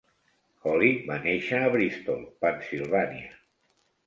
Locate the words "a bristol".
1.67-2.25